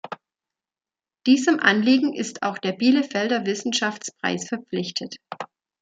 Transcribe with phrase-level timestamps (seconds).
[1.27, 5.17] Diesem Anliegen ist auch der Bielefelder Wissenschaftspreis verpflichtet.